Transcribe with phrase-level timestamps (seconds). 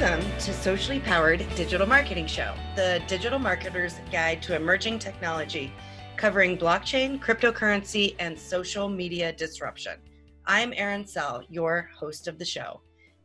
[0.00, 5.72] Welcome to Socially Powered Digital Marketing Show, the digital marketer's guide to emerging technology
[6.16, 9.94] covering blockchain, cryptocurrency, and social media disruption.
[10.46, 12.80] I'm Erin Sell, your host of the show.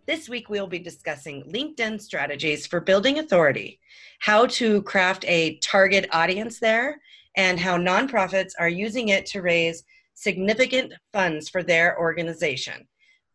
[0.07, 3.79] This week, we'll be discussing LinkedIn strategies for building authority,
[4.17, 6.99] how to craft a target audience there,
[7.37, 9.83] and how nonprofits are using it to raise
[10.15, 12.87] significant funds for their organization.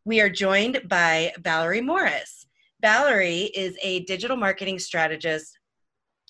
[0.05, 2.48] We are joined by Valerie Morris.
[2.81, 5.59] Valerie is a digital marketing strategist,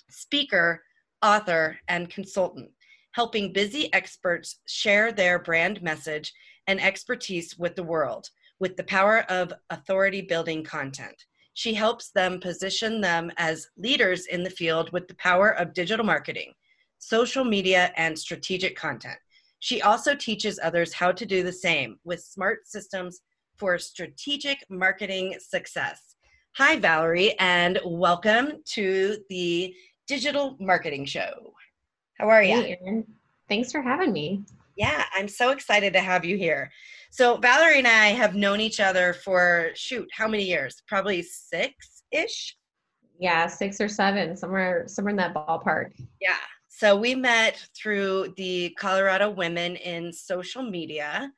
[0.09, 0.83] speaker,
[1.21, 2.71] author, and consultant,
[3.11, 6.33] helping busy experts share their brand message
[6.67, 11.25] and expertise with the world with the power of authority building content.
[11.53, 16.05] She helps them position them as leaders in the field with the power of digital
[16.05, 16.53] marketing,
[16.99, 19.17] social media, and strategic content.
[19.59, 23.21] She also teaches others how to do the same with smart systems
[23.57, 26.08] for strategic marketing success.
[26.59, 29.73] Hi, Valerie, and welcome to the
[30.07, 31.53] Digital Marketing Show.
[32.17, 32.61] How are you?
[32.61, 33.03] Hey.
[33.47, 34.43] Thanks for having me.
[34.75, 36.69] Yeah, I'm so excited to have you here.
[37.11, 40.83] So, Valerie and I have known each other for shoot, how many years?
[40.85, 42.57] Probably six ish.
[43.17, 45.91] Yeah, six or seven, somewhere, somewhere in that ballpark.
[46.19, 46.35] Yeah.
[46.67, 51.31] So we met through the Colorado Women in Social Media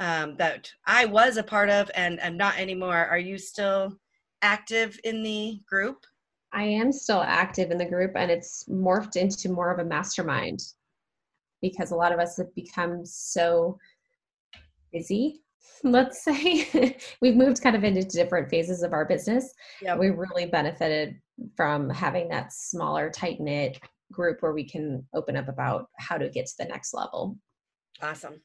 [0.00, 2.96] um, that I was a part of, and I'm not anymore.
[2.96, 3.98] Are you still
[4.42, 6.04] active in the group?
[6.52, 10.60] I am still active in the group and it's morphed into more of a mastermind
[11.62, 13.78] because a lot of us have become so
[14.92, 15.40] busy
[15.84, 19.98] let's say we've moved kind of into different phases of our business yep.
[19.98, 21.16] we really benefited
[21.56, 23.80] from having that smaller tight knit
[24.12, 27.36] group where we can open up about how to get to the next level
[28.02, 28.40] awesome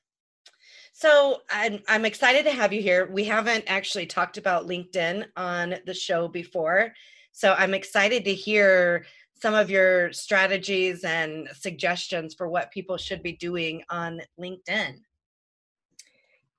[0.97, 3.07] so I'm, I'm excited to have you here.
[3.11, 6.91] We haven't actually talked about LinkedIn on the show before.
[7.33, 9.05] So I'm excited to hear
[9.39, 14.95] some of your strategies and suggestions for what people should be doing on LinkedIn.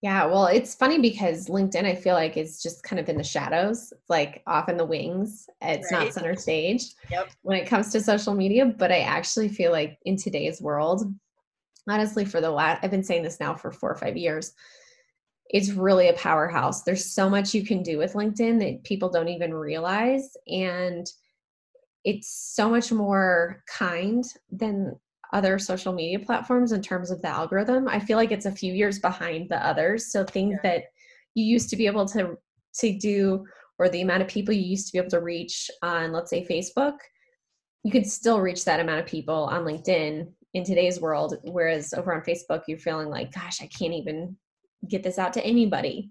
[0.02, 3.24] Yeah, well, it's funny because LinkedIn, I feel like is just kind of in the
[3.24, 5.50] shadows, like off in the wings.
[5.62, 6.04] It's right.
[6.04, 7.28] not center stage yep.
[7.42, 8.66] when it comes to social media.
[8.66, 11.12] But I actually feel like in today's world,
[11.88, 14.53] honestly for the last i've been saying this now for four or five years
[15.50, 19.28] it's really a powerhouse there's so much you can do with linkedin that people don't
[19.28, 21.06] even realize and
[22.04, 24.94] it's so much more kind than
[25.32, 28.72] other social media platforms in terms of the algorithm i feel like it's a few
[28.72, 30.70] years behind the others so things yeah.
[30.70, 30.84] that
[31.34, 32.37] you used to be able to
[32.75, 33.44] to do
[33.78, 36.47] or the amount of people you used to be able to reach on let's say
[36.47, 36.97] facebook
[37.84, 42.14] you could still reach that amount of people on linkedin in today's world whereas over
[42.14, 44.36] on facebook you're feeling like gosh i can't even
[44.86, 46.10] get this out to anybody.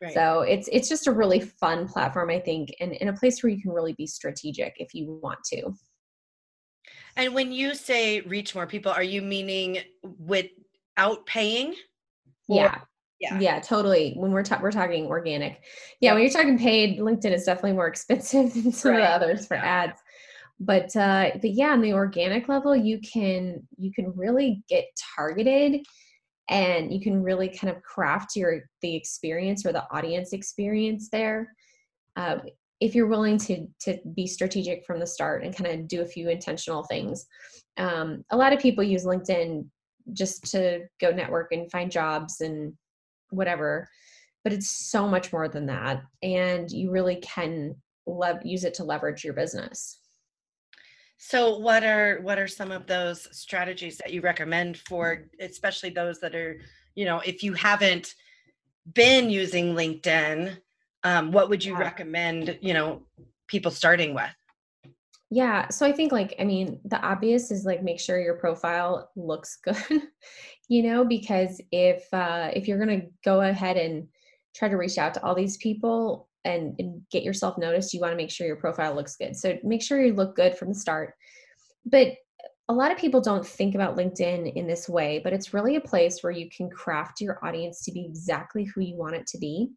[0.00, 0.14] Right.
[0.14, 3.50] so it's it's just a really fun platform i think and in a place where
[3.50, 5.72] you can really be strategic if you want to.
[7.16, 9.78] And when you say reach more people are you meaning
[10.20, 11.74] without paying?
[12.46, 12.78] Yeah.
[13.18, 13.40] Yeah.
[13.40, 14.14] Yeah totally.
[14.14, 15.64] When we're ta- we're talking organic.
[16.00, 19.00] Yeah, yeah, when you're talking paid linkedin is definitely more expensive than some right.
[19.00, 19.64] of the others for yeah.
[19.64, 20.00] ads
[20.60, 24.84] but uh but yeah on the organic level you can you can really get
[25.16, 25.80] targeted
[26.48, 31.54] and you can really kind of craft your the experience or the audience experience there.
[32.16, 32.38] Uh,
[32.80, 36.06] if you're willing to to be strategic from the start and kind of do a
[36.06, 37.26] few intentional things.
[37.76, 39.66] Um, a lot of people use linkedin
[40.12, 42.72] just to go network and find jobs and
[43.30, 43.86] whatever
[44.42, 47.74] but it's so much more than that and you really can
[48.06, 50.00] love use it to leverage your business
[51.18, 56.20] so what are what are some of those strategies that you recommend for especially those
[56.20, 56.60] that are,
[56.94, 58.14] you know, if you haven't
[58.94, 60.56] been using LinkedIn,
[61.02, 61.80] um, what would you yeah.
[61.80, 63.02] recommend, you know,
[63.48, 64.30] people starting with?
[65.30, 69.10] Yeah, so I think like I mean, the obvious is like make sure your profile
[69.16, 70.02] looks good,
[70.68, 74.06] you know, because if uh if you're going to go ahead and
[74.54, 78.12] try to reach out to all these people, and, and get yourself noticed, you want
[78.12, 79.36] to make sure your profile looks good.
[79.36, 81.14] So make sure you look good from the start.
[81.84, 82.14] But
[82.68, 85.80] a lot of people don't think about LinkedIn in this way, but it's really a
[85.80, 89.38] place where you can craft your audience to be exactly who you want it to
[89.38, 89.70] be.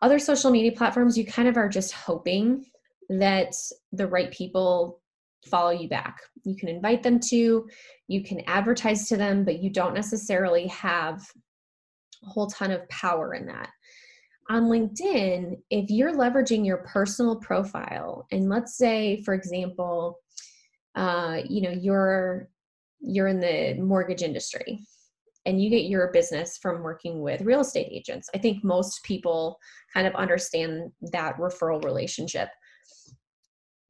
[0.00, 2.64] Other social media platforms, you kind of are just hoping
[3.08, 3.54] that
[3.92, 5.00] the right people
[5.50, 6.20] follow you back.
[6.44, 7.68] You can invite them to,
[8.08, 11.20] you can advertise to them, but you don't necessarily have
[12.24, 13.68] a whole ton of power in that
[14.48, 20.18] on LinkedIn, if you're leveraging your personal profile, and let's say, for example,
[20.94, 22.48] uh, you know, you're
[23.00, 24.80] you're in the mortgage industry
[25.44, 28.28] and you get your business from working with real estate agents.
[28.34, 29.58] I think most people
[29.92, 32.48] kind of understand that referral relationship.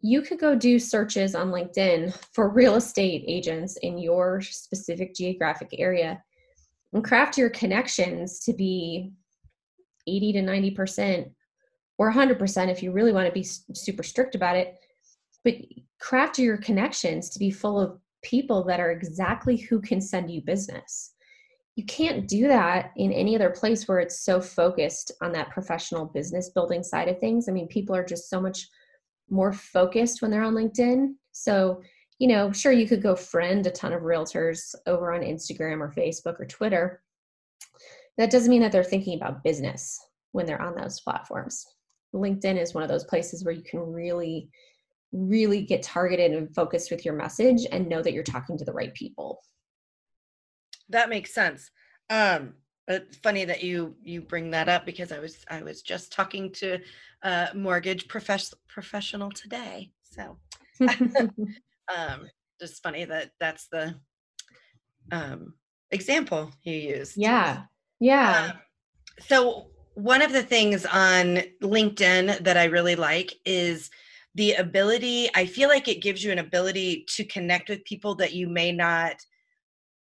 [0.00, 5.68] You could go do searches on LinkedIn for real estate agents in your specific geographic
[5.78, 6.22] area
[6.92, 9.12] and craft your connections to be
[10.06, 11.30] 80 to 90%
[11.98, 14.76] or 100% if you really want to be super strict about it.
[15.44, 15.54] But
[16.00, 20.40] craft your connections to be full of people that are exactly who can send you
[20.40, 21.14] business.
[21.74, 26.06] You can't do that in any other place where it's so focused on that professional
[26.06, 27.48] business building side of things.
[27.48, 28.68] I mean, people are just so much
[29.30, 31.14] more focused when they're on LinkedIn.
[31.32, 31.82] So,
[32.18, 35.92] you know, sure, you could go friend a ton of realtors over on Instagram or
[35.96, 37.02] Facebook or Twitter.
[38.22, 39.98] That doesn't mean that they're thinking about business
[40.30, 41.66] when they're on those platforms.
[42.14, 44.48] LinkedIn is one of those places where you can really
[45.10, 48.72] really get targeted and focused with your message and know that you're talking to the
[48.72, 49.40] right people.
[50.90, 51.68] That makes sense.
[52.10, 52.54] Um
[52.86, 56.52] it's funny that you you bring that up because i was i was just talking
[56.52, 56.78] to
[57.22, 60.38] a mortgage profess- professional today so.
[61.92, 62.28] Um
[62.60, 63.96] just funny that that's the
[65.10, 65.54] um
[65.90, 67.16] example you used.
[67.16, 67.64] Yeah
[68.02, 68.50] yeah.
[68.50, 68.58] Um,
[69.20, 73.90] so one of the things on linkedin that i really like is
[74.34, 78.32] the ability i feel like it gives you an ability to connect with people that
[78.32, 79.16] you may not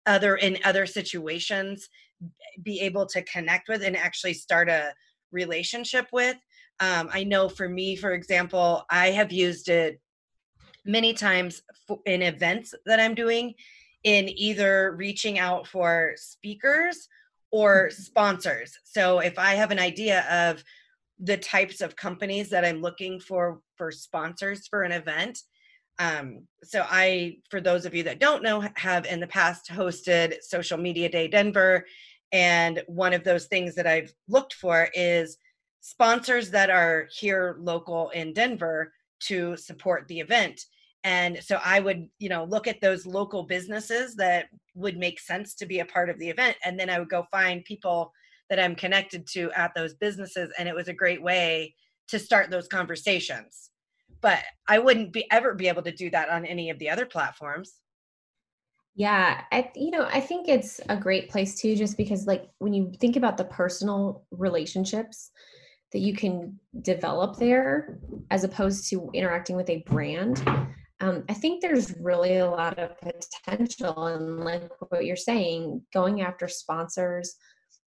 [0.06, 1.90] other in other situations
[2.64, 4.94] be able to connect with and actually start a
[5.32, 6.38] relationship with.
[6.80, 10.00] Um, i know for me for example i have used it
[10.86, 11.62] many times
[12.06, 13.54] in events that i'm doing
[14.04, 17.08] in either reaching out for speakers
[17.56, 18.02] or mm-hmm.
[18.02, 20.64] sponsors so if i have an idea of
[21.20, 25.40] the types of companies that I'm looking for for sponsors for an event.
[25.98, 30.42] Um, so I, for those of you that don't know, have in the past hosted
[30.42, 31.86] Social Media Day Denver,
[32.32, 35.38] and one of those things that I've looked for is
[35.80, 38.92] sponsors that are here local in Denver
[39.22, 40.66] to support the event.
[41.06, 45.54] And so I would, you know, look at those local businesses that would make sense
[45.56, 48.12] to be a part of the event, and then I would go find people
[48.50, 50.52] that I'm connected to at those businesses.
[50.58, 51.76] And it was a great way
[52.08, 53.70] to start those conversations.
[54.22, 57.06] But I wouldn't be ever be able to do that on any of the other
[57.06, 57.76] platforms.
[58.96, 62.74] Yeah, I you know, I think it's a great place too just because like when
[62.74, 65.30] you think about the personal relationships
[65.92, 68.00] that you can develop there
[68.32, 70.44] as opposed to interacting with a brand,
[71.02, 76.22] um, I think there's really a lot of potential and like what you're saying, going
[76.22, 77.36] after sponsors,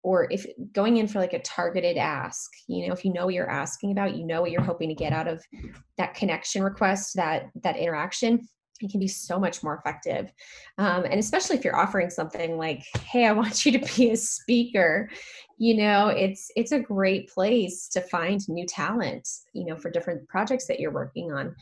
[0.04, 3.34] or if going in for like a targeted ask you know if you know what
[3.34, 5.44] you're asking about you know what you're hoping to get out of
[5.98, 8.48] that connection request that that interaction
[8.82, 10.32] it can be so much more effective.
[10.78, 14.18] Um, and especially if you're offering something like hey i want you to be a
[14.18, 15.10] speaker
[15.58, 20.28] you know it's it's a great place to find new talent you know for different
[20.28, 21.56] projects that you're working on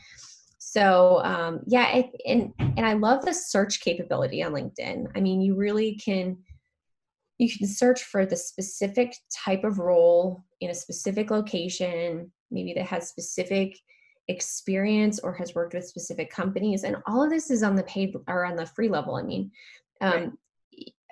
[0.76, 5.40] so um, yeah it, and and i love the search capability on linkedin i mean
[5.40, 6.36] you really can
[7.38, 12.86] you can search for the specific type of role in a specific location, maybe that
[12.86, 13.78] has specific
[14.28, 16.84] experience or has worked with specific companies.
[16.84, 19.16] And all of this is on the paid or on the free level.
[19.16, 19.50] I mean,
[20.00, 20.30] um, right.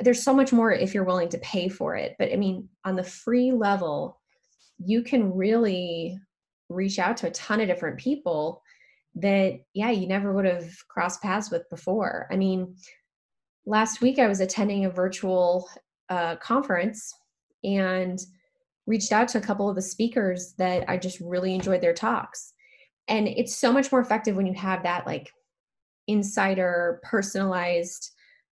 [0.00, 2.16] there's so much more if you're willing to pay for it.
[2.18, 4.20] But I mean, on the free level,
[4.78, 6.18] you can really
[6.70, 8.62] reach out to a ton of different people
[9.16, 12.26] that, yeah, you never would have crossed paths with before.
[12.30, 12.76] I mean,
[13.66, 15.68] last week I was attending a virtual
[16.08, 17.14] uh, conference
[17.62, 18.18] and
[18.86, 22.52] reached out to a couple of the speakers that I just really enjoyed their talks.
[23.08, 25.30] And it's so much more effective when you have that like
[26.06, 28.10] insider, personalized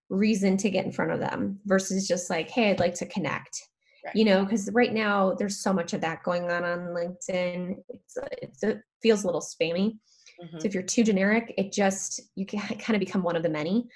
[0.09, 3.61] reason to get in front of them versus just like, hey, I'd like to connect.
[4.05, 4.15] Right.
[4.15, 7.77] You know, because right now there's so much of that going on on LinkedIn.
[7.89, 9.97] It's, it's it feels a little spammy.
[10.43, 10.59] Mm-hmm.
[10.59, 13.49] So if you're too generic, it just you can kind of become one of the
[13.49, 13.87] many.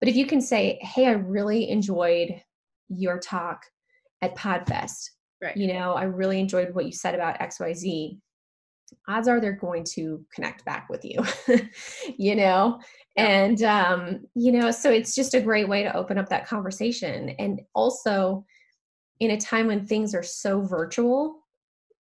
[0.00, 2.42] But if you can say, "Hey, I really enjoyed
[2.88, 3.64] your talk
[4.22, 5.10] at Podfest.
[5.42, 5.56] Right.
[5.56, 8.18] You know, I really enjoyed what you said about XYZ.
[9.08, 11.22] Odds are they're going to connect back with you,
[12.16, 12.80] you know?
[13.16, 13.26] Yeah.
[13.26, 17.30] And, um, you know, so it's just a great way to open up that conversation.
[17.38, 18.44] And also,
[19.20, 21.40] in a time when things are so virtual,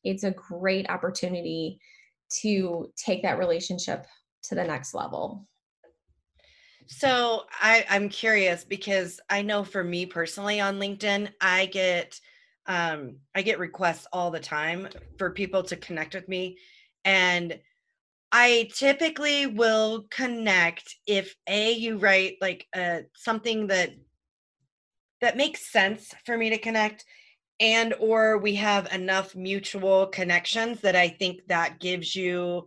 [0.04, 1.78] it's a great opportunity
[2.41, 4.07] to take that relationship
[4.45, 5.47] to the next level.
[6.87, 12.19] So I, I'm curious because I know for me personally on LinkedIn, I get
[12.67, 16.59] um, I get requests all the time for people to connect with me,
[17.05, 17.59] and
[18.31, 23.91] I typically will connect if a you write like uh, something that
[25.21, 27.05] that makes sense for me to connect
[27.62, 32.66] and or we have enough mutual connections that I think that gives you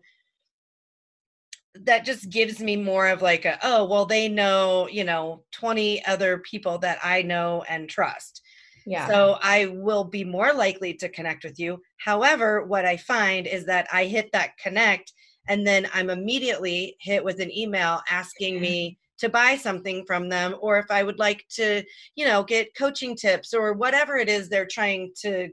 [1.81, 6.05] that just gives me more of like a oh well they know you know 20
[6.05, 8.41] other people that i know and trust.
[8.85, 9.07] Yeah.
[9.07, 11.81] So i will be more likely to connect with you.
[11.97, 15.11] However what i find is that i hit that connect
[15.49, 20.55] and then i'm immediately hit with an email asking me to buy something from them
[20.59, 21.83] or if i would like to
[22.15, 25.49] you know get coaching tips or whatever it is they're trying to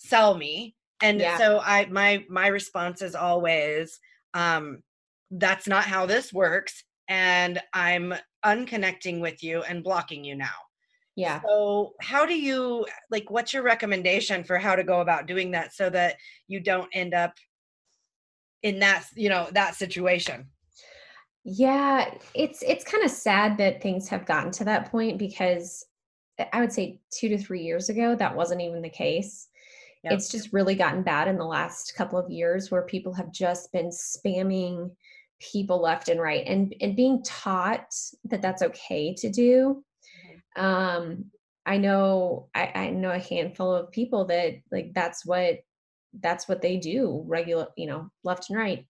[0.00, 0.74] sell me.
[1.02, 1.38] And yeah.
[1.38, 3.98] so i my my response is always
[4.34, 4.82] um
[5.30, 8.14] that's not how this works and i'm
[8.44, 10.56] unconnecting with you and blocking you now.
[11.16, 11.40] Yeah.
[11.42, 15.74] So how do you like what's your recommendation for how to go about doing that
[15.74, 16.16] so that
[16.48, 17.34] you don't end up
[18.62, 20.48] in that you know that situation
[21.44, 25.86] yeah it's it's kind of sad that things have gotten to that point because
[26.52, 29.48] i would say 2 to 3 years ago that wasn't even the case
[30.04, 30.12] yep.
[30.12, 33.72] it's just really gotten bad in the last couple of years where people have just
[33.72, 34.90] been spamming
[35.40, 37.94] people left and right and and being taught
[38.24, 39.82] that that's okay to do
[40.56, 40.62] mm-hmm.
[40.62, 41.24] um
[41.64, 45.60] i know I, I know a handful of people that like that's what
[46.20, 48.84] that's what they do regular you know left and right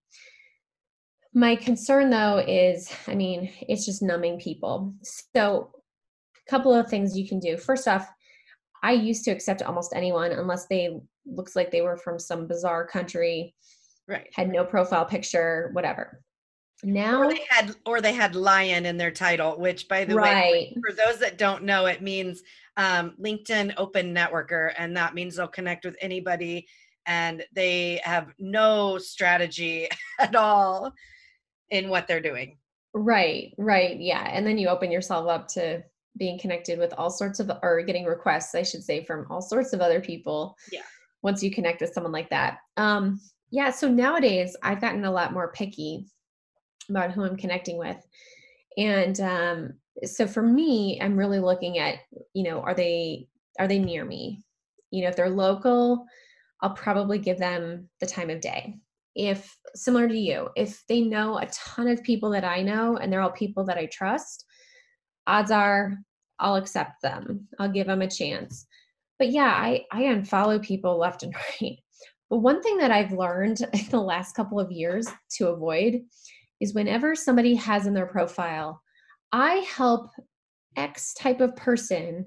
[1.33, 4.95] my concern though is i mean it's just numbing people.
[5.35, 5.71] So
[6.47, 7.57] a couple of things you can do.
[7.57, 8.09] First off
[8.83, 12.87] i used to accept almost anyone unless they looks like they were from some bizarre
[12.87, 13.55] country
[14.09, 14.27] right.
[14.35, 16.23] had no profile picture whatever.
[16.83, 20.53] Now or they had or they had LION in their title which by the right.
[20.53, 22.43] way for those that don't know it means
[22.79, 26.67] um, linkedin open networker and that means they'll connect with anybody
[27.07, 30.95] and they have no strategy at all
[31.71, 32.57] in what they're doing
[32.95, 35.83] right right yeah and then you open yourself up to
[36.17, 39.73] being connected with all sorts of or getting requests i should say from all sorts
[39.73, 40.83] of other people yeah
[41.23, 45.33] once you connect with someone like that um yeah so nowadays i've gotten a lot
[45.33, 46.07] more picky
[46.91, 47.97] about who I'm connecting with.
[48.77, 49.75] And um,
[50.05, 52.01] so for me, I'm really looking at,
[52.35, 54.43] you know, are they are they near me?
[54.91, 56.07] You know, if they're local,
[56.61, 58.77] I'll probably give them the time of day.
[59.21, 63.13] If similar to you, if they know a ton of people that I know and
[63.13, 64.47] they're all people that I trust,
[65.27, 65.99] odds are
[66.39, 67.47] I'll accept them.
[67.59, 68.67] I'll give them a chance.
[69.19, 71.77] But yeah, I I unfollow people left and right.
[72.31, 76.01] But one thing that I've learned in the last couple of years to avoid
[76.61, 78.81] is whenever somebody has in their profile,
[79.33, 80.11] I help
[80.77, 82.25] X type of person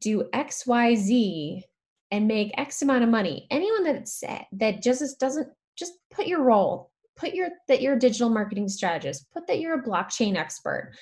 [0.00, 1.62] do XYZ
[2.10, 3.46] and make X amount of money.
[3.50, 4.08] Anyone that
[4.52, 9.30] that just doesn't just put your role, put your that you're a digital marketing strategist,
[9.32, 10.92] put that you're a blockchain expert,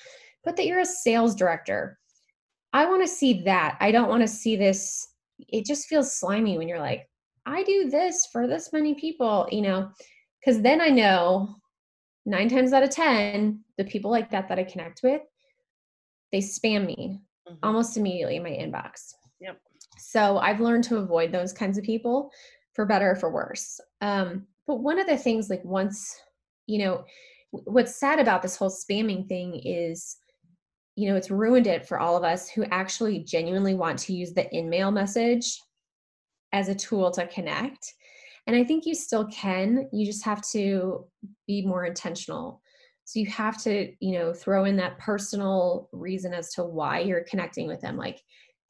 [0.43, 1.97] put that you're a sales director.
[2.73, 3.77] I want to see that.
[3.79, 5.07] I don't want to see this.
[5.39, 7.07] It just feels slimy when you're like,
[7.45, 9.89] I do this for this many people, you know,
[10.39, 11.55] because then I know
[12.25, 15.21] nine times out of 10, the people like that that I connect with,
[16.31, 17.57] they spam me mm-hmm.
[17.63, 19.13] almost immediately in my inbox.
[19.39, 19.59] Yep.
[19.97, 22.31] So I've learned to avoid those kinds of people
[22.73, 23.79] for better or for worse.
[24.01, 26.15] Um, but one of the things, like once,
[26.67, 27.05] you know,
[27.51, 30.17] what's sad about this whole spamming thing is,
[30.95, 34.33] you know, it's ruined it for all of us who actually genuinely want to use
[34.33, 35.59] the in-mail message
[36.53, 37.93] as a tool to connect
[38.47, 39.89] and I think you still can.
[39.91, 41.05] You just have to
[41.45, 42.61] be more intentional.
[43.03, 47.25] So you have to, you know, throw in that personal reason as to why you're
[47.29, 47.97] connecting with them.
[47.97, 48.21] Like,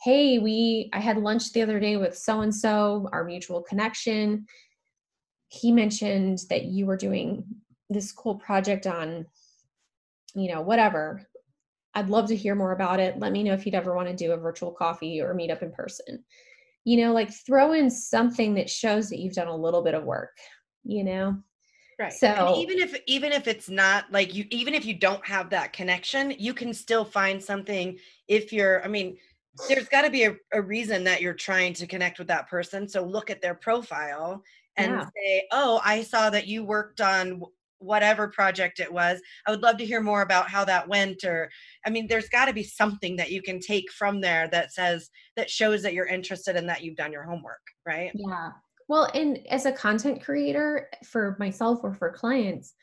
[0.01, 4.45] hey, we I had lunch the other day with so and so, our mutual connection.
[5.49, 7.45] He mentioned that you were doing
[7.89, 9.25] this cool project on,
[10.35, 11.25] you know, whatever.
[11.93, 13.17] I'd love to hear more about it.
[13.17, 15.63] Let me know if you'd ever want to do a virtual coffee or meet up
[15.63, 16.23] in person
[16.87, 20.05] you know like throw in something that shows that you've done a little bit of
[20.05, 20.37] work
[20.85, 21.37] you know
[21.99, 25.25] right so and even if even if it's not like you even if you don't
[25.27, 27.97] have that connection you can still find something
[28.29, 29.17] if you're i mean
[29.67, 32.87] there's got to be a, a, reason that you're trying to connect with that person
[32.87, 34.41] so look at their profile
[34.77, 35.05] and yeah.
[35.15, 37.41] say oh i saw that you worked on
[37.79, 41.49] whatever project it was i would love to hear more about how that went or
[41.85, 45.09] i mean there's got to be something that you can take from there that says
[45.35, 48.49] that shows that you're interested and that you've done your homework right yeah
[48.87, 52.73] well and as a content creator for myself or for clients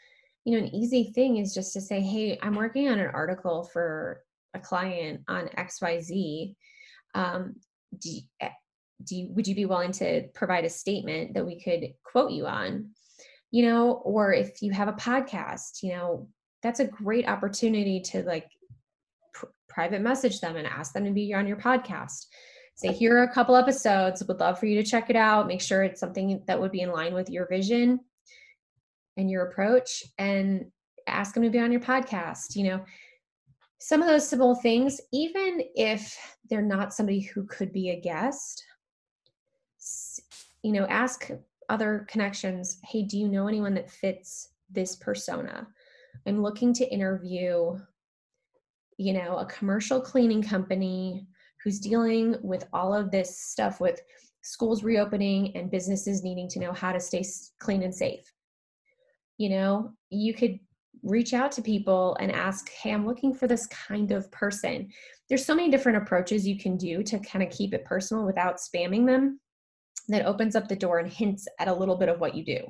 [0.44, 3.64] you know an easy thing is just to say hey i'm working on an article
[3.64, 4.22] for
[4.54, 6.54] a client on xyz
[7.16, 7.54] um,
[7.98, 8.10] do,
[8.40, 8.48] eh,
[9.04, 12.46] do you, would you be willing to provide a statement that we could quote you
[12.46, 12.90] on
[13.54, 16.26] you know, or if you have a podcast, you know,
[16.60, 18.48] that's a great opportunity to like
[19.32, 22.26] pr- private message them and ask them to be on your podcast.
[22.74, 25.46] Say, here are a couple episodes, would love for you to check it out.
[25.46, 28.00] Make sure it's something that would be in line with your vision
[29.16, 30.72] and your approach, and
[31.06, 32.56] ask them to be on your podcast.
[32.56, 32.84] You know,
[33.78, 36.18] some of those simple things, even if
[36.50, 38.64] they're not somebody who could be a guest,
[40.64, 41.30] you know, ask
[41.68, 45.68] other connections, hey, do you know anyone that fits this persona?
[46.26, 47.78] I'm looking to interview,
[48.96, 51.26] you know, a commercial cleaning company
[51.62, 54.00] who's dealing with all of this stuff with
[54.42, 57.24] schools reopening and businesses needing to know how to stay
[57.60, 58.24] clean and safe.
[59.36, 60.58] You know, you could
[61.02, 64.88] reach out to people and ask, hey, I'm looking for this kind of person.
[65.28, 68.56] There's so many different approaches you can do to kind of keep it personal without
[68.56, 69.40] spamming them
[70.08, 72.60] that opens up the door and hints at a little bit of what you do.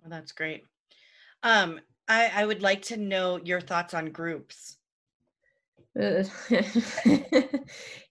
[0.00, 0.64] Well, that's great.
[1.42, 4.76] Um, I, I would like to know your thoughts on groups.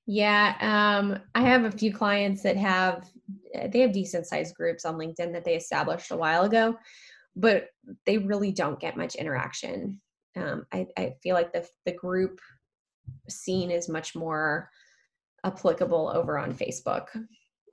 [0.06, 3.10] yeah, um, I have a few clients that have
[3.72, 6.78] they have decent sized groups on LinkedIn that they established a while ago,
[7.36, 7.70] but
[8.06, 10.02] they really don't get much interaction.
[10.36, 12.40] Um, I, I feel like the the group
[13.28, 14.70] scene is much more
[15.44, 17.08] applicable over on Facebook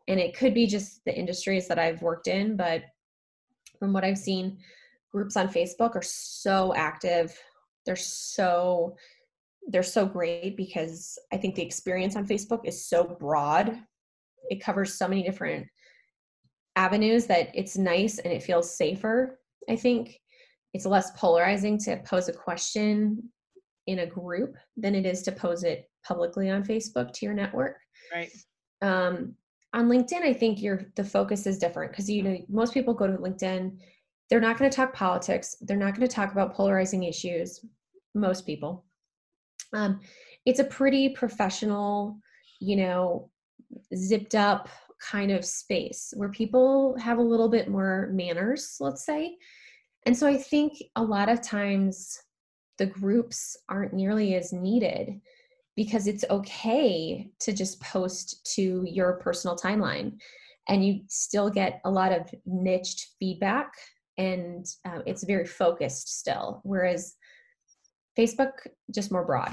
[0.08, 2.82] and it could be just the industries that I've worked in, but
[3.78, 4.58] from what I've seen,
[5.10, 7.38] groups on Facebook are so active.
[7.84, 8.96] They're so
[9.68, 13.76] they're so great because I think the experience on Facebook is so broad.
[14.48, 15.66] It covers so many different
[16.76, 19.40] avenues that it's nice and it feels safer.
[19.68, 20.20] I think
[20.72, 23.24] it's less polarizing to pose a question
[23.88, 27.76] in a group than it is to pose it publicly on Facebook to your network.
[28.14, 28.30] Right.
[28.82, 29.34] Um,
[29.76, 33.06] on linkedin i think your the focus is different because you know most people go
[33.06, 33.76] to linkedin
[34.28, 37.64] they're not going to talk politics they're not going to talk about polarizing issues
[38.16, 38.84] most people.
[39.72, 40.00] Um,
[40.44, 42.18] it's a pretty professional
[42.60, 43.30] you know
[43.94, 44.68] zipped up
[44.98, 49.36] kind of space where people have a little bit more manners let's say.
[50.06, 52.18] And so i think a lot of times
[52.78, 55.20] the groups aren't nearly as needed
[55.76, 60.18] because it's okay to just post to your personal timeline
[60.68, 63.72] and you still get a lot of niched feedback
[64.18, 67.14] and uh, it's very focused still whereas
[68.18, 69.52] facebook just more broad.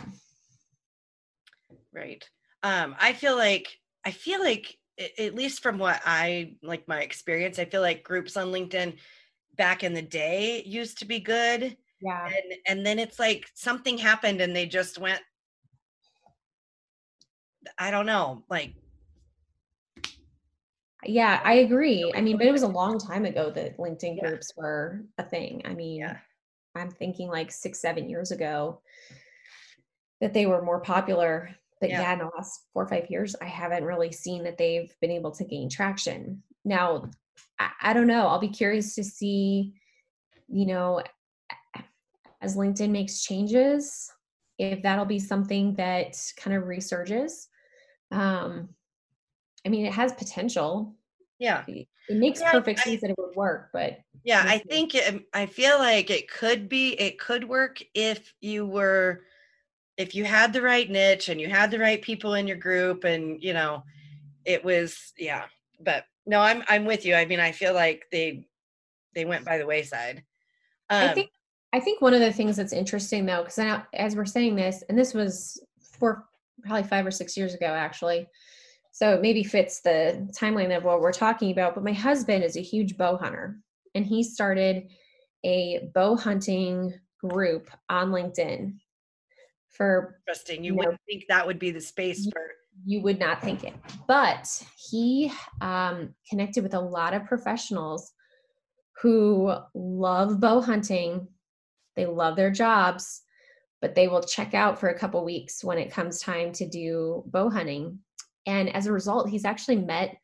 [1.93, 2.27] Right.
[2.63, 3.67] Um i feel like
[4.05, 4.77] i feel like
[5.19, 8.95] at least from what i like my experience i feel like groups on linkedin
[9.55, 12.27] back in the day used to be good yeah.
[12.27, 15.21] and and then it's like something happened and they just went
[17.77, 18.73] I don't know, like
[21.05, 22.11] yeah, I agree.
[22.15, 24.29] I mean, but it was a long time ago that LinkedIn yeah.
[24.29, 25.61] groups were a thing.
[25.65, 26.17] I mean, yeah.
[26.75, 28.81] I'm thinking like six, seven years ago
[30.21, 31.49] that they were more popular.
[31.79, 32.01] But yeah.
[32.01, 35.11] yeah, in the last four or five years, I haven't really seen that they've been
[35.11, 36.41] able to gain traction.
[36.63, 37.09] Now,
[37.59, 38.27] I, I don't know.
[38.27, 39.73] I'll be curious to see,
[40.47, 41.03] you know,
[42.41, 44.09] as LinkedIn makes changes,
[44.57, 47.47] if that'll be something that kind of resurges
[48.13, 48.69] um
[49.65, 50.93] i mean it has potential.
[51.39, 51.63] Yeah.
[51.67, 55.25] It makes yeah, perfect I, sense that it would work but yeah i think it,
[55.33, 59.21] i feel like it could be it could work if you were
[59.97, 63.03] if you had the right niche and you had the right people in your group
[63.03, 63.83] and you know
[64.45, 65.45] it was yeah
[65.79, 67.15] but no i'm i'm with you.
[67.15, 68.47] I mean i feel like they
[69.13, 70.23] they went by the wayside.
[70.89, 71.29] Um, i think
[71.71, 74.97] i think one of the things that's interesting though because as we're saying this and
[74.97, 76.25] this was for
[76.61, 78.27] probably five or six years ago, actually.
[78.91, 81.73] So it maybe fits the timeline of what we're talking about.
[81.73, 83.57] But my husband is a huge bow hunter,
[83.95, 84.89] and he started
[85.43, 88.77] a bow hunting group on LinkedIn
[89.69, 90.63] for interesting.
[90.63, 92.41] You, you wouldn't think that would be the space for
[92.85, 93.73] you would not think it
[94.07, 98.13] but he um, connected with a lot of professionals
[99.01, 101.27] who love bow hunting
[101.95, 103.21] they love their jobs
[103.83, 107.21] but they will check out for a couple weeks when it comes time to do
[107.27, 107.99] bow hunting.
[108.45, 110.15] And as a result, he's actually met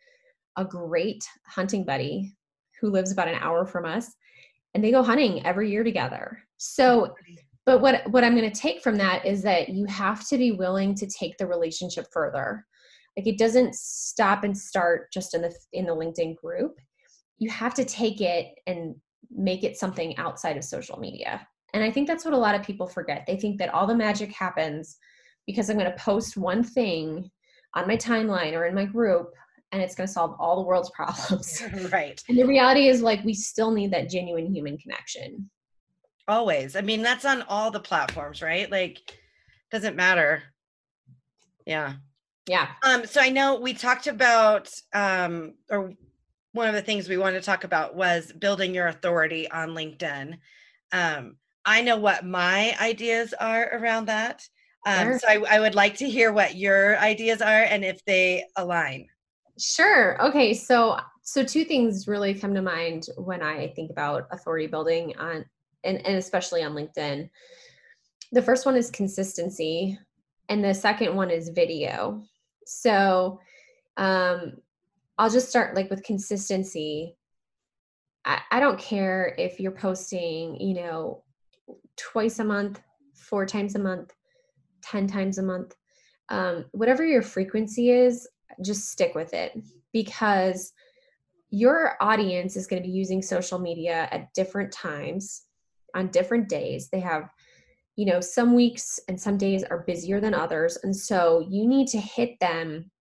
[0.55, 2.37] a great hunting buddy
[2.79, 4.15] who lives about an hour from us
[4.73, 6.41] and they go hunting every year together.
[6.55, 7.13] So
[7.65, 10.53] but what what I'm going to take from that is that you have to be
[10.53, 12.65] willing to take the relationship further.
[13.17, 16.79] Like it doesn't stop and start just in the in the LinkedIn group.
[17.39, 18.95] You have to take it and
[19.29, 21.45] make it something outside of social media.
[21.73, 23.25] And I think that's what a lot of people forget.
[23.27, 24.97] They think that all the magic happens
[25.45, 27.29] because I'm going to post one thing
[27.73, 29.31] on my timeline or in my group
[29.71, 31.61] and it's going to solve all the world's problems.
[31.91, 32.21] right.
[32.27, 35.49] And the reality is like we still need that genuine human connection.
[36.27, 36.75] Always.
[36.75, 38.69] I mean, that's on all the platforms, right?
[38.69, 38.99] Like
[39.71, 40.43] doesn't matter.
[41.65, 41.93] Yeah.
[42.47, 42.69] Yeah.
[42.83, 45.93] Um, so I know we talked about um or
[46.51, 50.37] one of the things we wanted to talk about was building your authority on LinkedIn.
[50.91, 54.47] Um, I know what my ideas are around that.
[54.85, 55.19] Um, Sure.
[55.19, 59.07] so I, I would like to hear what your ideas are and if they align.
[59.59, 60.21] Sure.
[60.27, 60.53] Okay.
[60.53, 65.45] So so two things really come to mind when I think about authority building on
[65.83, 67.29] and, and especially on LinkedIn.
[68.31, 69.99] The first one is consistency,
[70.47, 72.23] and the second one is video.
[72.65, 73.39] So
[73.97, 74.53] um
[75.17, 77.17] I'll just start like with consistency.
[78.23, 81.23] I, I don't care if you're posting, you know,
[81.95, 82.81] twice a month,
[83.13, 84.13] four times a month,
[84.83, 85.75] 10 times a month.
[86.29, 88.27] Um, whatever your frequency is,
[88.63, 89.57] just stick with it
[89.93, 90.73] because
[91.51, 95.43] your audience is going to be using social media at different times
[95.95, 96.89] on different days.
[96.89, 97.29] They have,
[97.95, 100.77] you know, some weeks and some days are busier than others.
[100.83, 102.91] And so you need to hit them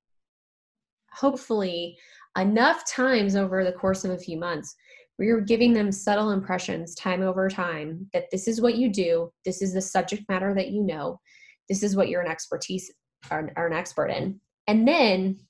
[1.13, 1.99] hopefully
[2.39, 4.75] enough times over the course of a few months
[5.19, 9.33] where you're giving them subtle impressions time over time that this is what you do,
[9.45, 11.21] this is the subject matter that you know,
[11.69, 12.91] this is what you're an expertise
[13.33, 14.41] are an expert in.
[14.69, 15.41] And then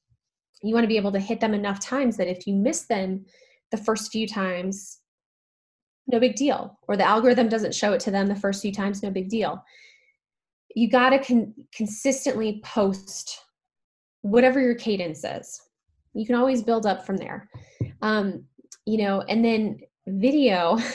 [0.62, 3.26] you want to be able to hit them enough times that if you miss them
[3.70, 5.00] the first few times,
[6.06, 6.78] no big deal.
[6.88, 9.62] Or the algorithm doesn't show it to them the first few times, no big deal.
[10.74, 13.38] You got to con- consistently post
[14.22, 15.60] whatever your cadence is.
[16.14, 17.50] You can always build up from there.
[18.00, 18.44] Um,
[18.86, 20.78] you know, and then video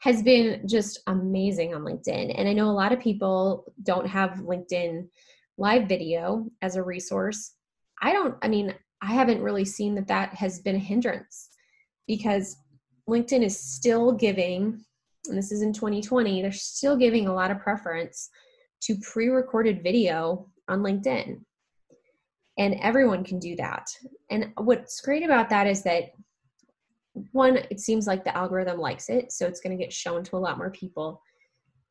[0.00, 2.34] has been just amazing on LinkedIn.
[2.38, 5.08] And I know a lot of people don't have LinkedIn
[5.56, 7.54] live video as a resource.
[8.00, 11.48] I don't, I mean, I haven't really seen that that has been a hindrance
[12.06, 12.56] because
[13.08, 14.80] LinkedIn is still giving,
[15.28, 18.30] and this is in 2020, they're still giving a lot of preference
[18.82, 21.40] to pre recorded video on LinkedIn.
[22.58, 23.86] And everyone can do that.
[24.30, 26.10] And what's great about that is that
[27.32, 30.36] one, it seems like the algorithm likes it, so it's going to get shown to
[30.36, 31.20] a lot more people.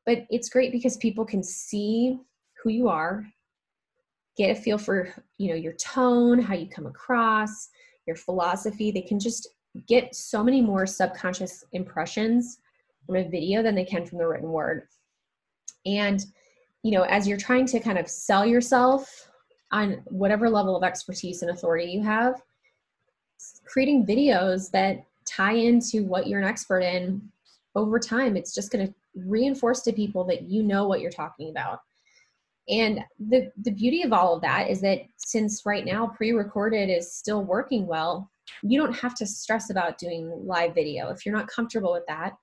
[0.05, 2.17] But it's great because people can see
[2.63, 3.25] who you are,
[4.37, 7.69] get a feel for, you know, your tone, how you come across,
[8.05, 8.91] your philosophy.
[8.91, 9.49] They can just
[9.87, 12.59] get so many more subconscious impressions
[13.05, 14.83] from a video than they can from the written word.
[15.85, 16.23] And,
[16.83, 19.29] you know, as you're trying to kind of sell yourself
[19.71, 22.41] on whatever level of expertise and authority you have,
[23.65, 27.21] creating videos that tie into what you're an expert in
[27.75, 31.49] over time, it's just going to reinforce to people that you know what you're talking
[31.49, 31.79] about.
[32.69, 36.89] And the, the beauty of all of that is that since right now pre recorded
[36.89, 38.29] is still working well,
[38.63, 41.09] you don't have to stress about doing live video.
[41.09, 42.33] If you're not comfortable with that,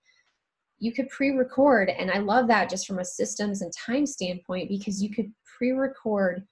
[0.78, 1.90] you could pre record.
[1.90, 5.72] And I love that just from a systems and time standpoint because you could pre
[5.72, 6.46] record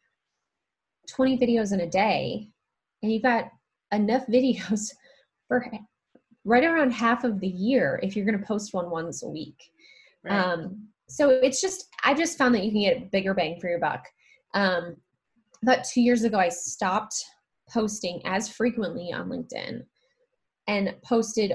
[1.09, 2.49] 20 videos in a day
[3.03, 3.51] and you've got
[3.92, 4.90] enough videos
[5.49, 5.66] for
[6.44, 9.70] right around half of the year if you're going to post one once a week.
[10.24, 10.38] Right.
[10.38, 13.68] Um, so it's just, I just found that you can get a bigger bang for
[13.68, 14.07] your buck.
[14.55, 14.96] Um,
[15.62, 17.24] about two years ago, I stopped
[17.70, 19.83] posting as frequently on LinkedIn
[20.68, 21.55] and posted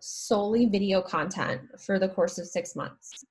[0.00, 3.24] solely video content for the course of six months.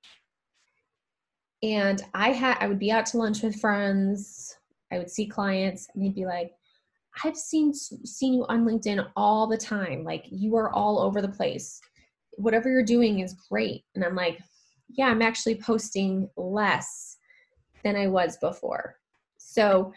[1.61, 4.55] And I had, I would be out to lunch with friends.
[4.91, 6.51] I would see clients and they'd be like,
[7.23, 10.03] I've seen seen you on LinkedIn all the time.
[10.03, 11.79] Like you are all over the place.
[12.33, 13.83] Whatever you're doing is great.
[13.95, 14.39] And I'm like,
[14.89, 17.17] yeah, I'm actually posting less
[17.83, 18.97] than I was before.
[19.37, 19.93] So,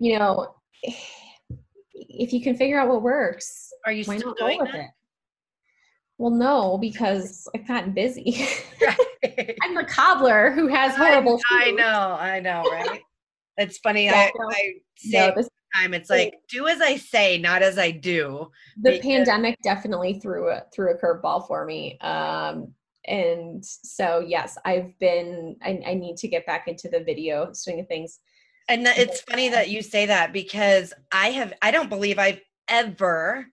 [0.00, 0.54] you know,
[1.94, 4.72] if you can figure out what works, Are you why still not go doing with
[4.72, 4.80] that?
[4.80, 4.90] it?
[6.18, 8.46] Well, no, because I've gotten busy.
[9.62, 11.40] I'm the cobbler who has horrible.
[11.50, 13.02] I, I know, I know, right?
[13.58, 14.04] It's funny.
[14.06, 17.62] Yeah, I, no, I say No, this, time, it's like do as I say, not
[17.62, 18.50] as I do.
[18.80, 21.98] the because- pandemic definitely threw a threw a curveball for me.
[22.00, 22.72] Um,
[23.06, 25.56] and so yes, I've been.
[25.62, 28.18] I, I need to get back into the video swing of things.
[28.68, 32.40] And that- it's funny that you say that because I have I don't believe I've
[32.68, 33.46] ever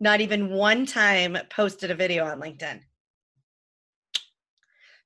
[0.00, 2.80] not even one time posted a video on LinkedIn.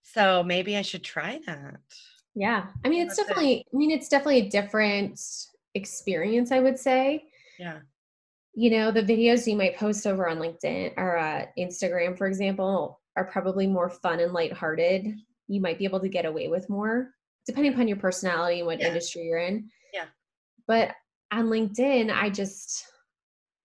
[0.02, 1.76] So maybe I should try that.
[2.34, 3.34] Yeah, I mean, it's That's it.
[3.34, 3.66] definitely.
[3.72, 5.20] I mean, it's definitely a different
[5.78, 6.52] experience.
[6.52, 7.24] I would say.
[7.58, 7.78] Yeah.
[8.54, 13.00] you know the videos you might post over on linkedin or uh, instagram for example
[13.16, 15.02] are probably more fun and lighthearted
[15.48, 17.10] you might be able to get away with more
[17.46, 18.88] depending upon your personality and what Yeah.
[18.88, 20.04] industry you're in Yeah.
[20.68, 20.94] but
[21.32, 22.84] on linkedin i just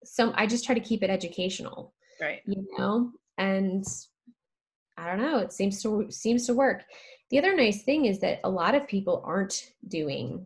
[0.04, 2.42] so i just try to keep it educational Right.
[2.46, 3.86] you know and
[4.96, 6.84] I don't know, it seems to seems to work.
[7.32, 10.46] The other nice thing is that a lot of people aren't doing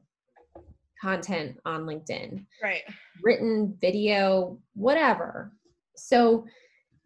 [1.01, 2.45] content on LinkedIn.
[2.61, 2.83] Right.
[3.23, 5.51] Written, video, whatever.
[5.95, 6.45] So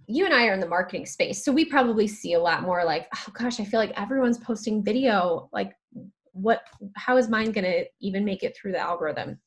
[0.07, 1.43] you and I are in the marketing space.
[1.43, 4.83] So we probably see a lot more like, oh gosh, I feel like everyone's posting
[4.83, 5.49] video.
[5.53, 5.73] Like
[6.33, 6.61] what
[6.95, 9.39] how is mine going to even make it through the algorithm?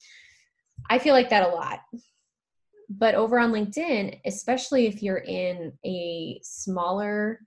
[0.91, 1.81] I feel like that a lot.
[2.91, 7.41] But over on LinkedIn, especially if you're in a smaller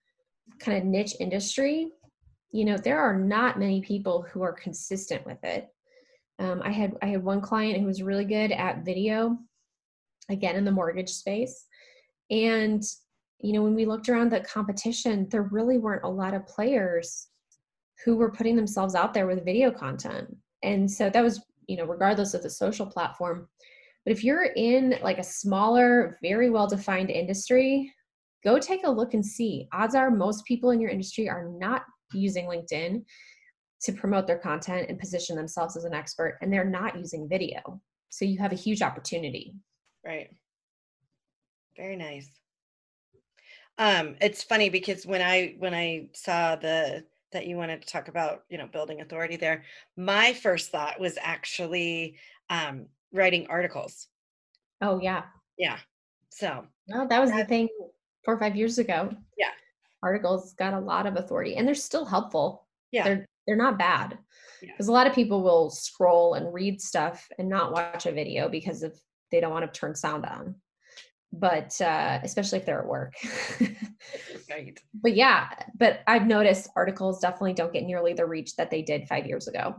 [0.60, 1.90] kind of niche industry,
[2.52, 5.68] you know, there are not many people who are consistent with it.
[6.40, 9.38] Um, I had I had one client who was really good at video,
[10.30, 11.66] again in the mortgage space,
[12.30, 12.84] and
[13.40, 17.28] you know when we looked around the competition, there really weren't a lot of players
[18.06, 21.86] who were putting themselves out there with video content, and so that was you know
[21.86, 23.48] regardless of the social platform.
[24.06, 27.92] But if you're in like a smaller, very well defined industry,
[28.44, 29.68] go take a look and see.
[29.74, 31.82] Odds are most people in your industry are not
[32.14, 33.04] using LinkedIn
[33.82, 37.80] to promote their content and position themselves as an expert and they're not using video.
[38.10, 39.54] So you have a huge opportunity.
[40.06, 40.30] Right.
[41.76, 42.30] Very nice.
[43.78, 48.08] Um it's funny because when i when i saw the that you wanted to talk
[48.08, 52.16] about you know building authority there my first thought was actually
[52.50, 54.08] um writing articles.
[54.82, 55.24] Oh yeah.
[55.58, 55.78] Yeah.
[56.30, 57.68] So well that was the thing
[58.26, 59.14] four or five years ago.
[59.38, 59.52] Yeah.
[60.02, 62.66] Articles got a lot of authority and they're still helpful.
[62.92, 63.04] Yeah.
[63.04, 64.18] They're they're not bad.
[64.62, 64.92] Because yeah.
[64.92, 68.84] a lot of people will scroll and read stuff and not watch a video because
[68.84, 68.94] of
[69.32, 70.56] they don't want to turn sound on.
[71.32, 73.14] But uh especially if they're at work.
[74.50, 74.80] Right.
[74.94, 79.08] But yeah but i've noticed articles definitely don't get nearly the reach that they did
[79.08, 79.76] five years ago.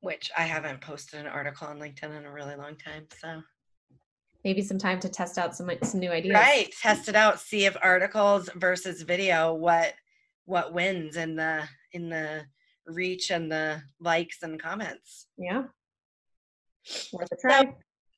[0.00, 3.42] Which i haven't posted an article on linkedin in a really long time so.
[4.42, 6.34] Maybe some time to test out some some new ideas.
[6.34, 9.94] Right test it out see if articles versus video what
[10.50, 12.44] what wins in the in the
[12.86, 15.28] reach and the likes and comments.
[15.38, 15.64] Yeah.
[17.12, 17.62] Worth a try.
[17.62, 17.74] So,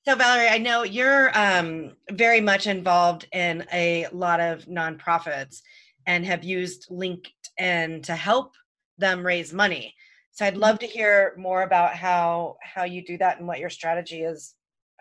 [0.09, 5.61] so Valerie, I know you're um, very much involved in a lot of nonprofits
[6.07, 8.55] and have used LinkedIn to help
[8.99, 9.95] them raise money.
[10.31, 13.69] So I'd love to hear more about how how you do that and what your
[13.69, 14.55] strategy is,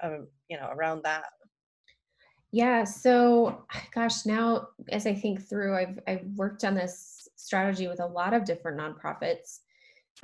[0.04, 1.24] um, you know, around that.
[2.52, 2.84] Yeah.
[2.84, 3.64] So,
[3.96, 8.34] gosh, now as I think through, I've I've worked on this strategy with a lot
[8.34, 9.60] of different nonprofits.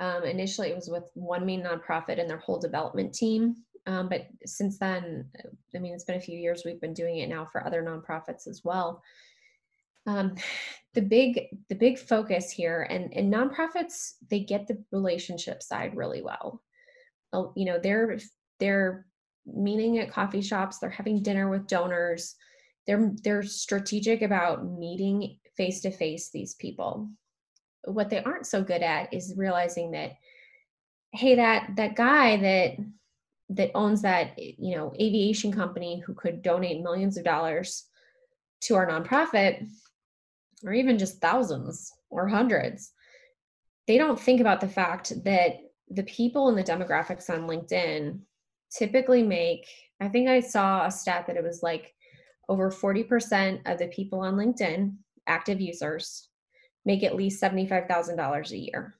[0.00, 3.56] Um, initially, it was with one main nonprofit and their whole development team.
[3.86, 5.26] Um, but since then,
[5.74, 6.62] I mean, it's been a few years.
[6.64, 9.02] We've been doing it now for other nonprofits as well.
[10.06, 10.34] Um,
[10.94, 16.22] the big the big focus here, and and nonprofits they get the relationship side really
[16.22, 16.62] well.
[17.56, 18.18] You know, they're
[18.58, 19.06] they're
[19.46, 20.78] meeting at coffee shops.
[20.78, 22.36] They're having dinner with donors.
[22.86, 27.10] They're they're strategic about meeting face to face these people.
[27.84, 30.12] What they aren't so good at is realizing that,
[31.12, 32.76] hey, that that guy that
[33.50, 37.84] that owns that you know aviation company who could donate millions of dollars
[38.62, 39.66] to our nonprofit,
[40.64, 42.92] or even just thousands or hundreds,
[43.86, 45.58] they don't think about the fact that
[45.90, 48.20] the people in the demographics on LinkedIn
[48.70, 49.66] typically make,
[50.00, 51.94] I think I saw a stat that it was like
[52.48, 54.94] over 40% of the people on LinkedIn
[55.28, 56.28] active users
[56.84, 58.94] make at least $75,000 a year.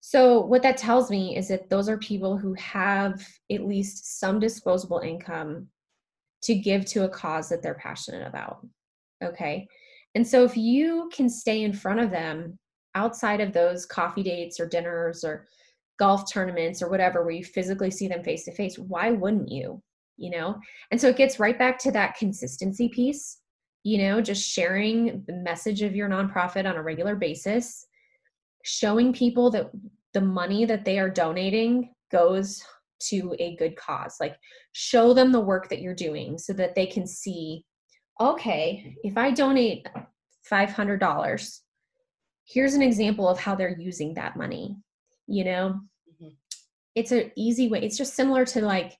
[0.00, 4.38] So, what that tells me is that those are people who have at least some
[4.38, 5.68] disposable income
[6.42, 8.66] to give to a cause that they're passionate about.
[9.22, 9.66] Okay.
[10.14, 12.58] And so, if you can stay in front of them
[12.94, 15.46] outside of those coffee dates or dinners or
[15.98, 19.82] golf tournaments or whatever, where you physically see them face to face, why wouldn't you?
[20.16, 20.58] You know?
[20.92, 23.38] And so, it gets right back to that consistency piece
[23.84, 27.86] you know, just sharing the message of your nonprofit on a regular basis,
[28.64, 29.70] showing people that
[30.14, 32.62] the money that they are donating goes
[33.00, 34.16] to a good cause.
[34.20, 34.36] Like,
[34.72, 37.64] show them the work that you're doing so that they can see,
[38.20, 39.86] okay, if I donate
[40.50, 41.58] $500,
[42.46, 44.76] here's an example of how they're using that money.
[45.26, 46.34] You know, mm-hmm.
[46.94, 47.82] it's an easy way.
[47.82, 48.96] It's just similar to like,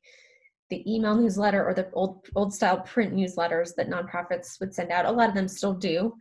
[0.71, 5.07] the email newsletter or the old old style print newsletters that nonprofits would send out.
[5.07, 6.15] A lot of them still do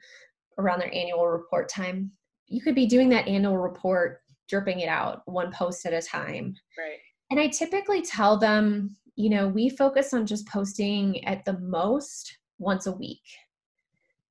[0.58, 2.12] around their annual report time.
[2.48, 6.56] You could be doing that annual report dripping it out one post at a time.
[6.78, 7.00] Right.
[7.30, 12.38] And i typically tell them you know we focus on just posting at the most
[12.58, 13.24] once a week.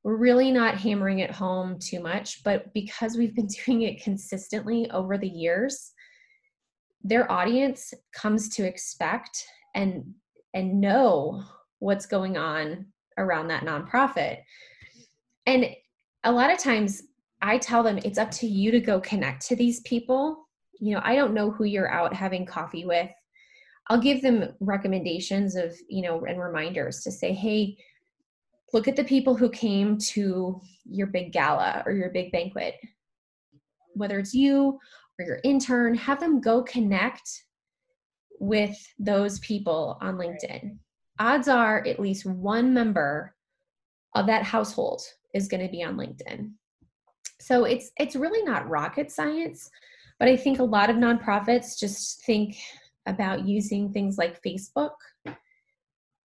[0.02, 4.90] We're really not hammering it home too much but because we've been doing it consistently
[4.90, 5.92] over the years
[7.06, 9.44] their audience comes to expect
[9.76, 10.12] and
[10.54, 11.44] and know
[11.78, 12.86] what's going on
[13.18, 14.38] around that nonprofit
[15.46, 15.66] and
[16.24, 17.04] a lot of times
[17.42, 20.48] I tell them it's up to you to go connect to these people.
[20.80, 23.08] You know, I don't know who you're out having coffee with.
[23.88, 27.76] I'll give them recommendations of, you know, and reminders to say, hey,
[28.72, 32.74] look at the people who came to your big gala or your big banquet.
[33.94, 34.78] Whether it's you
[35.18, 37.44] or your intern, have them go connect
[38.38, 40.76] with those people on LinkedIn.
[41.18, 43.34] Odds are at least one member
[44.14, 45.02] of that household
[45.34, 46.50] is going to be on LinkedIn.
[47.40, 49.70] So it's it's really not rocket science,
[50.18, 52.56] but I think a lot of nonprofits just think
[53.06, 54.94] about using things like Facebook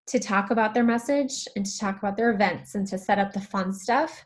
[0.06, 3.32] to talk about their message and to talk about their events and to set up
[3.32, 4.24] the fun stuff.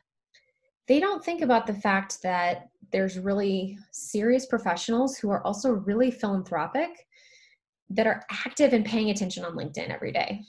[0.86, 6.10] They don't think about the fact that there's really serious professionals who are also really
[6.10, 6.90] philanthropic
[7.90, 10.42] that are active and paying attention on LinkedIn every day.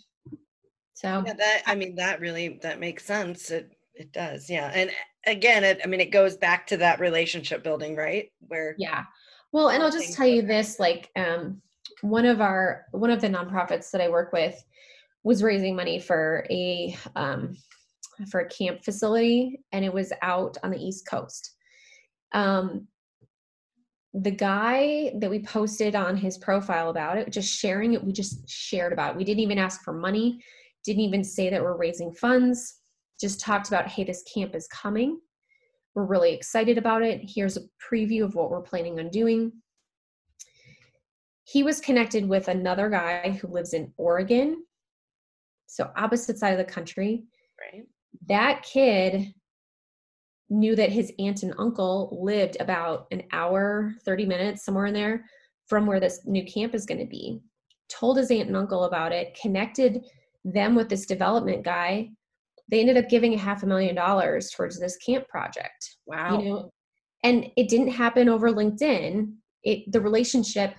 [0.93, 3.51] So yeah, that I mean that really that makes sense.
[3.51, 4.71] It it does, yeah.
[4.73, 4.91] And
[5.25, 8.31] again, it I mean it goes back to that relationship building, right?
[8.39, 9.03] Where yeah.
[9.51, 11.61] Well, and I'll just tell you this: like um,
[12.01, 14.61] one of our one of the nonprofits that I work with
[15.23, 17.57] was raising money for a um,
[18.29, 21.53] for a camp facility, and it was out on the East Coast.
[22.33, 22.87] Um,
[24.21, 28.47] the guy that we posted on his profile about it, just sharing it, we just
[28.49, 29.17] shared about it.
[29.17, 30.41] We didn't even ask for money,
[30.85, 32.79] didn't even say that we're raising funds,
[33.19, 35.19] just talked about, hey, this camp is coming.
[35.95, 37.21] We're really excited about it.
[37.23, 39.51] Here's a preview of what we're planning on doing.
[41.43, 44.63] He was connected with another guy who lives in Oregon,
[45.67, 47.25] so opposite side of the country.
[47.59, 47.83] Right.
[48.27, 49.33] That kid
[50.49, 55.25] knew that his aunt and uncle lived about an hour, 30 minutes, somewhere in there
[55.67, 57.41] from where this new camp is going to be.
[57.89, 60.05] Told his aunt and uncle about it, connected
[60.43, 62.09] them with this development guy.
[62.69, 65.97] They ended up giving a half a million dollars towards this camp project.
[66.05, 66.39] Wow.
[66.39, 66.69] You know,
[67.23, 69.33] and it didn't happen over LinkedIn.
[69.63, 70.75] It the relationship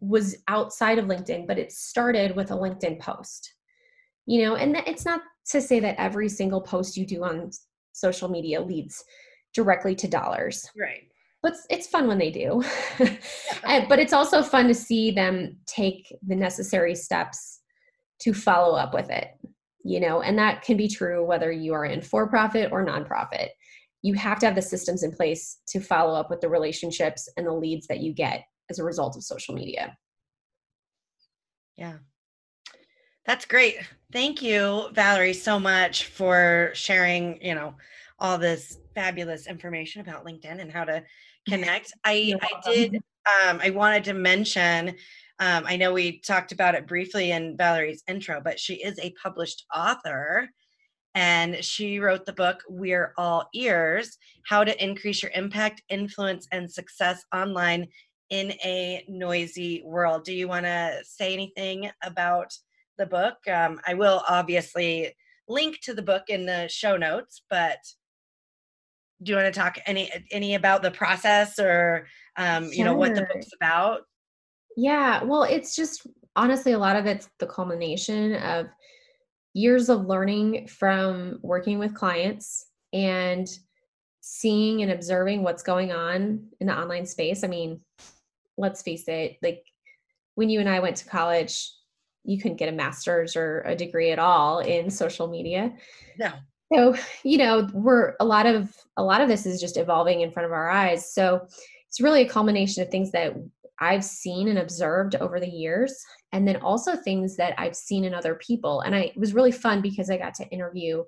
[0.00, 3.52] was outside of LinkedIn, but it started with a LinkedIn post.
[4.26, 7.50] You know, and it's not to say that every single post you do on
[7.98, 9.04] social media leads
[9.54, 10.68] directly to dollars.
[10.78, 11.02] Right.
[11.42, 12.62] But it's, it's fun when they do.
[13.88, 17.60] but it's also fun to see them take the necessary steps
[18.20, 19.28] to follow up with it.
[19.84, 23.48] You know, and that can be true whether you are in for profit or nonprofit.
[24.02, 27.46] You have to have the systems in place to follow up with the relationships and
[27.46, 29.96] the leads that you get as a result of social media.
[31.76, 31.98] Yeah.
[33.28, 33.76] That's great.
[34.10, 37.74] Thank you, Valerie, so much for sharing, you know,
[38.18, 41.04] all this fabulous information about LinkedIn and how to
[41.48, 41.92] connect.
[42.04, 44.96] I I did um I wanted to mention
[45.40, 49.12] um, I know we talked about it briefly in Valerie's intro, but she is a
[49.22, 50.48] published author
[51.14, 54.16] and she wrote the book We're All Ears
[54.48, 57.88] How to Increase Your Impact, Influence, and Success Online
[58.30, 60.24] in a Noisy World.
[60.24, 62.52] Do you want to say anything about
[62.98, 63.36] the book.
[63.50, 65.14] Um, I will obviously
[65.48, 67.78] link to the book in the show notes, but
[69.22, 72.06] do you want to talk any any about the process or
[72.36, 72.72] um, sure.
[72.74, 74.02] you know what the book's about?
[74.76, 76.06] Yeah, well, it's just
[76.36, 78.66] honestly a lot of it's the culmination of
[79.54, 83.48] years of learning from working with clients and
[84.20, 87.42] seeing and observing what's going on in the online space.
[87.42, 87.80] I mean,
[88.56, 89.64] let's face it, like
[90.34, 91.70] when you and I went to college,
[92.24, 95.72] you couldn't get a master's or a degree at all in social media.
[96.18, 96.32] No.
[96.72, 100.30] So, you know, we're a lot of a lot of this is just evolving in
[100.30, 101.12] front of our eyes.
[101.14, 101.46] So
[101.88, 103.34] it's really a culmination of things that
[103.80, 105.96] I've seen and observed over the years,
[106.32, 108.80] and then also things that I've seen in other people.
[108.80, 111.04] And I, it was really fun because I got to interview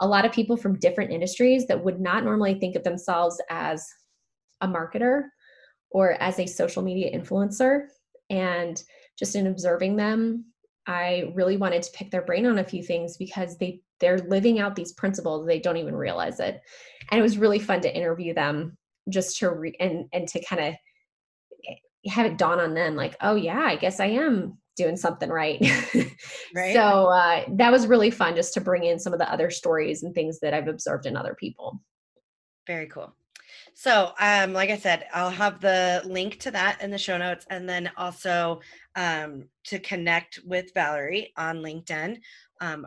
[0.00, 3.86] a lot of people from different industries that would not normally think of themselves as
[4.60, 5.28] a marketer
[5.90, 7.86] or as a social media influencer.
[8.30, 8.82] And
[9.22, 10.44] just in observing them,
[10.88, 14.58] I really wanted to pick their brain on a few things because they they're living
[14.58, 16.60] out these principles they don't even realize it.
[17.08, 18.76] And it was really fun to interview them
[19.08, 20.74] just to re- and and to kind of
[22.10, 25.60] have it dawn on them like, oh yeah, I guess I am doing something right.
[26.56, 26.74] right.
[26.74, 30.02] so uh, that was really fun just to bring in some of the other stories
[30.02, 31.80] and things that I've observed in other people.
[32.66, 33.14] Very cool.
[33.74, 37.46] So, um, like I said, I'll have the link to that in the show notes,
[37.50, 38.60] and then also
[38.96, 42.18] um, to connect with Valerie on LinkedIn.
[42.60, 42.86] Um,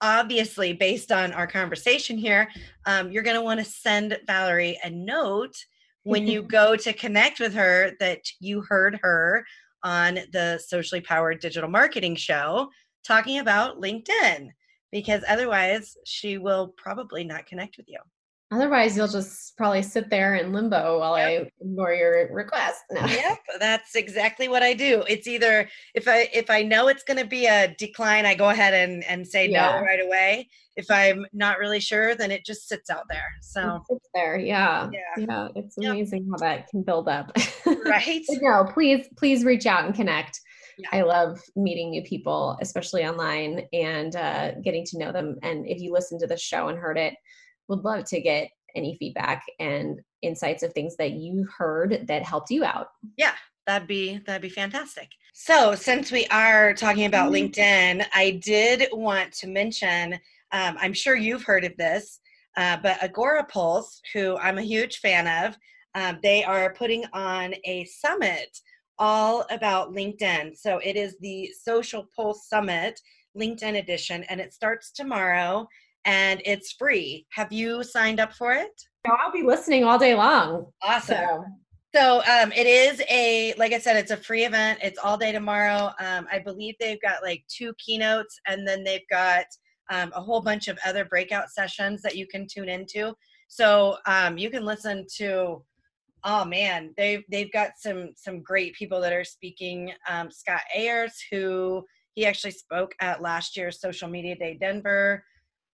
[0.00, 2.50] obviously, based on our conversation here,
[2.86, 5.56] um, you're going to want to send Valerie a note
[6.04, 9.44] when you go to connect with her that you heard her
[9.82, 12.68] on the Socially Powered Digital Marketing Show
[13.04, 14.50] talking about LinkedIn
[14.90, 17.98] because otherwise she will probably not connect with you.
[18.50, 21.42] Otherwise, you'll just probably sit there in limbo while yep.
[21.42, 22.82] I ignore your request.
[22.90, 23.04] No.
[23.04, 25.04] Yep, that's exactly what I do.
[25.06, 28.48] It's either if I if I know it's going to be a decline, I go
[28.48, 29.72] ahead and and say yeah.
[29.72, 30.48] no right away.
[30.76, 33.26] If I'm not really sure, then it just sits out there.
[33.42, 35.48] So it sits there, yeah, yeah, yeah.
[35.54, 36.30] It's amazing yep.
[36.30, 37.36] how that can build up.
[37.84, 38.22] Right.
[38.28, 40.40] no, please, please reach out and connect.
[40.78, 40.88] Yeah.
[40.92, 45.36] I love meeting new people, especially online, and uh, getting to know them.
[45.42, 47.14] And if you listen to the show and heard it
[47.68, 52.50] would love to get any feedback and insights of things that you heard that helped
[52.50, 52.88] you out.
[53.16, 53.34] Yeah,
[53.66, 55.08] that'd be that'd be fantastic.
[55.32, 57.52] So, since we are talking about mm-hmm.
[57.52, 60.14] LinkedIn, I did want to mention.
[60.50, 62.20] Um, I'm sure you've heard of this,
[62.56, 65.56] uh, but Agorapulse, who I'm a huge fan of,
[65.94, 68.58] um, they are putting on a summit
[68.98, 70.56] all about LinkedIn.
[70.56, 73.00] So it is the Social Pulse Summit,
[73.36, 75.68] LinkedIn edition, and it starts tomorrow
[76.08, 77.26] and it's free.
[77.32, 78.72] Have you signed up for it?
[79.06, 80.66] No, I'll be listening all day long.
[80.82, 81.16] Awesome.
[81.16, 81.44] So.
[81.94, 84.78] So um, it is a, like I said, it's a free event.
[84.82, 85.90] It's all day tomorrow.
[85.98, 89.46] Um, I believe they've got like two keynotes, and then they've got
[89.90, 93.14] um, a whole bunch of other breakout sessions that you can tune into.
[93.48, 95.62] So um, you can listen to.
[96.24, 99.92] Oh man, they've they've got some some great people that are speaking.
[100.08, 101.84] Um, Scott Ayres, who
[102.14, 105.24] he actually spoke at last year's Social Media Day Denver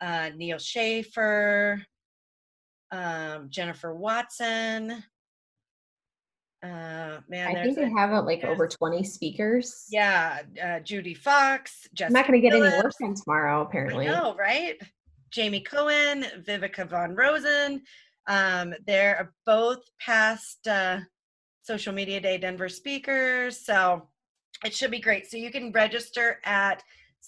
[0.01, 1.83] uh, Neal Schaffer,
[2.91, 5.03] um, Jennifer Watson.
[6.63, 9.87] Uh, man, I think they have uh, like over 20 speakers.
[9.91, 11.87] Yeah, uh, Judi Fox.
[11.93, 14.07] Jessica I'm not going to get any worse than tomorrow, apparently.
[14.07, 14.81] No, right?
[15.31, 17.83] Jamie Cohen, Viveka von Rosen.
[18.27, 21.01] Um, they're both past uh,
[21.63, 23.67] Social Media Day Denver speakers.
[23.67, 24.09] So
[24.65, 25.31] it should be great.
[25.31, 26.83] So you can register at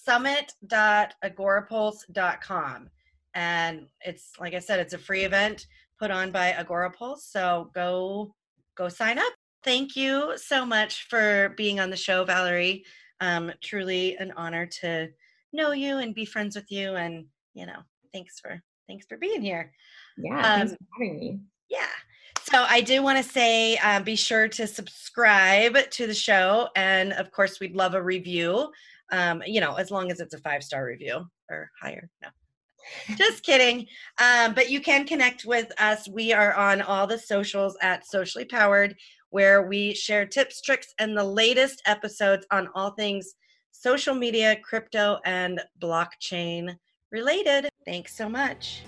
[0.05, 2.91] summit.agorapulse.com.
[3.35, 5.67] And it's like I said, it's a free event
[5.99, 7.21] put on by Agorapulse.
[7.21, 8.35] So go
[8.77, 9.33] go sign up.
[9.65, 12.85] Thank you so much for being on the show, Valerie.
[13.21, 15.09] Um, truly an honor to
[15.53, 16.95] know you and be friends with you.
[16.95, 17.81] And you know,
[18.13, 19.73] thanks for thanks for being here.
[20.17, 21.41] Yeah, um, thanks for having me.
[21.69, 21.87] Yeah.
[22.51, 26.69] So I do want to say um, be sure to subscribe to the show.
[26.77, 28.71] And of course, we'd love a review
[29.13, 32.09] um, you know, as long as it's a five star review or higher.
[32.23, 32.29] No.
[33.17, 33.87] Just kidding.
[34.23, 36.09] Um, but you can connect with us.
[36.09, 38.97] We are on all the socials at Socially Powered,
[39.31, 43.35] where we share tips, tricks, and the latest episodes on all things
[43.73, 46.75] social media, crypto, and blockchain
[47.11, 47.69] related.
[47.85, 48.83] Thanks so much.